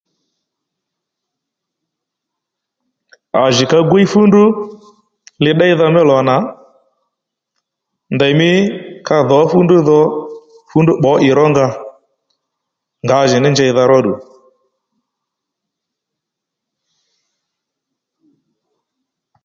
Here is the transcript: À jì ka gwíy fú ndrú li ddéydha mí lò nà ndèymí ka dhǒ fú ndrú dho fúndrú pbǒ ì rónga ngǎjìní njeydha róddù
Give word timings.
À 3.39 3.41
jì 3.55 3.65
ka 3.71 3.79
gwíy 3.89 4.05
fú 4.11 4.19
ndrú 4.27 4.43
li 5.43 5.51
ddéydha 5.53 5.85
mí 5.95 6.01
lò 6.11 6.17
nà 6.29 6.35
ndèymí 8.15 8.49
ka 9.07 9.17
dhǒ 9.29 9.39
fú 9.51 9.57
ndrú 9.63 9.77
dho 9.87 9.99
fúndrú 10.69 10.93
pbǒ 10.97 11.11
ì 11.27 11.29
rónga 11.37 11.67
ngǎjìní 13.03 13.49
njeydha 13.51 13.83
róddù 13.91 14.13